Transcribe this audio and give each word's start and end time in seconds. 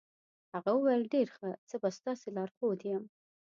هغه 0.53 0.71
وویل 0.73 1.03
ډېر 1.13 1.27
ښه، 1.35 1.49
زه 1.69 1.75
به 1.81 1.89
ستاسې 1.97 2.27
لارښود 2.37 2.79
یم. 2.91 3.03